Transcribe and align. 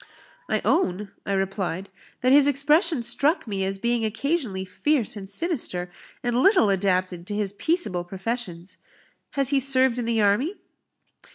"I 0.49 0.61
own," 0.65 1.11
I 1.27 1.33
replied, 1.33 1.87
"that 2.21 2.31
his 2.31 2.47
expression 2.47 3.03
struck 3.03 3.45
me 3.45 3.63
as 3.63 3.77
being 3.77 4.03
occasionally 4.03 4.65
fierce 4.65 5.15
and 5.15 5.29
sinister, 5.29 5.91
and 6.23 6.41
little 6.41 6.71
adapted 6.71 7.27
to 7.27 7.35
his 7.35 7.53
peaceable 7.53 8.03
professions. 8.03 8.77
Has 9.33 9.49
he 9.49 9.59
served 9.59 9.99
in 9.99 10.05
the 10.05 10.19
army?" 10.19 10.55